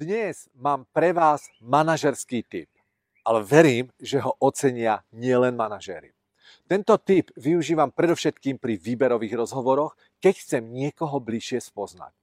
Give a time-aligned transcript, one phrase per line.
[0.00, 2.72] Dnes mám pre vás manažerský typ,
[3.20, 6.16] ale verím, že ho ocenia nielen manažéri.
[6.64, 12.16] Tento typ využívam predovšetkým pri výberových rozhovoroch, keď chcem niekoho bližšie spoznať.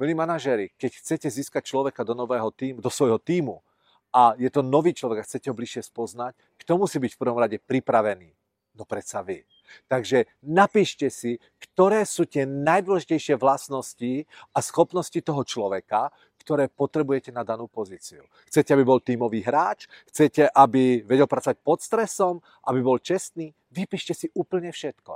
[0.00, 3.60] Milí manažéri, keď chcete získať človeka do nového týmu, do svojho týmu
[4.08, 6.32] a je to nový človek a chcete ho bližšie spoznať,
[6.64, 8.32] kto musí byť v prvom rade pripravený?
[8.72, 9.44] No predsa vy.
[9.84, 11.36] Takže napíšte si,
[11.72, 16.12] ktoré sú tie najdôležitejšie vlastnosti a schopnosti toho človeka,
[16.42, 18.26] ktoré potrebujete na danú pozíciu.
[18.50, 19.86] Chcete, aby bol tímový hráč?
[20.10, 22.42] Chcete, aby vedel pracovať pod stresom?
[22.66, 23.54] Aby bol čestný?
[23.70, 25.12] Vypíšte si úplne všetko.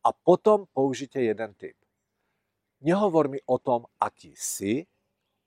[0.00, 1.76] A potom použite jeden tip.
[2.80, 4.88] Nehovor mi o tom, aký si,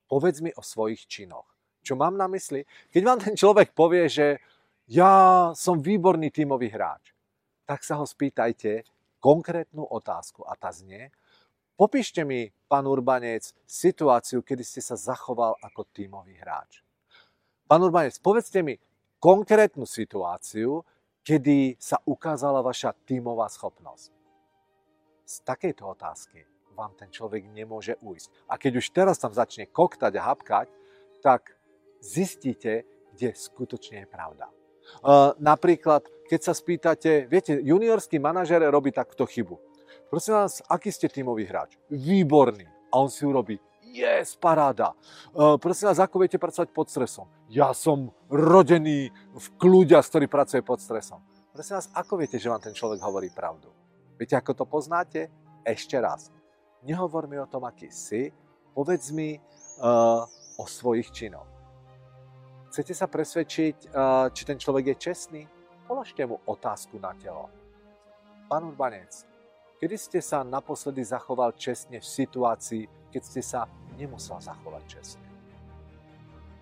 [0.05, 1.49] povedz mi o svojich činoch.
[1.81, 2.61] Čo mám na mysli?
[2.93, 4.37] Keď vám ten človek povie, že
[4.85, 7.11] ja som výborný tímový hráč,
[7.65, 8.85] tak sa ho spýtajte
[9.23, 11.07] konkrétnu otázku a tá znie,
[11.79, 16.83] popíšte mi, pán Urbanec, situáciu, kedy ste sa zachoval ako tímový hráč.
[17.63, 18.75] Pán Urbanec, povedzte mi
[19.23, 20.83] konkrétnu situáciu,
[21.23, 24.11] kedy sa ukázala vaša tímová schopnosť.
[25.23, 26.43] Z takejto otázky
[26.75, 28.51] vám ten človek nemôže ujsť.
[28.51, 30.67] A keď už teraz tam začne koktať a hapkať,
[31.23, 31.55] tak
[32.03, 32.83] zistíte,
[33.15, 34.51] kde skutočne je pravda.
[35.01, 39.57] Uh, napríklad, keď sa spýtate, viete, juniorský manažer robí takto chybu.
[40.11, 41.79] Prosím vás, aký ste tímový hráč?
[41.89, 42.69] Výborný.
[42.93, 43.57] A on si urobí,
[43.93, 44.97] yes, paráda.
[45.33, 47.29] Uh, prosím vás, ako viete pracovať pod stresom?
[47.49, 51.21] Ja som rodený v kľudia, ktorý pracuje pod stresom.
[51.53, 53.69] Prosím vás, ako viete, že vám ten človek hovorí pravdu?
[54.17, 55.29] Viete, ako to poznáte?
[55.61, 56.33] Ešte raz.
[56.81, 58.33] Nehovor mi o tom, aký si,
[58.73, 60.25] povedz mi uh,
[60.57, 61.52] o svojich činoch.
[62.73, 63.93] Chcete sa presvedčiť,
[64.33, 65.45] či ten človek je čestný?
[65.85, 67.45] Položte mu otázku na telo.
[68.49, 69.13] Pán Urbanec,
[69.77, 75.27] kedy ste sa naposledy zachoval čestne v situácii, keď ste sa nemusel zachovať čestne?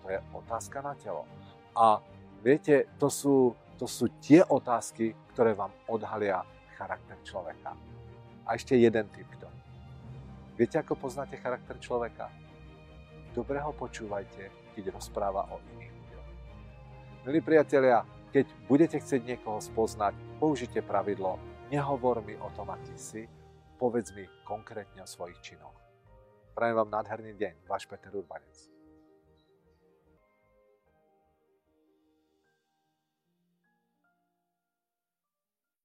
[0.04, 1.24] To je otázka na telo.
[1.72, 2.04] A
[2.44, 6.44] viete, to sú, to sú tie otázky, ktoré vám odhalia
[6.76, 7.72] charakter človeka.
[8.44, 9.48] A ešte jeden typ to.
[10.60, 12.28] Viete, ako poznáte charakter človeka?
[13.32, 16.01] Dobre ho počúvajte, keď rozpráva o iných
[17.22, 18.02] Milí priatelia,
[18.34, 20.10] keď budete chcieť niekoho spoznať,
[20.42, 21.38] použite pravidlo
[21.70, 23.30] nehovor mi o tom, aký si,
[23.78, 25.78] povedz mi konkrétne o svojich činoch.
[26.50, 28.66] Prajem vám nádherný deň, váš Peter Urbanec.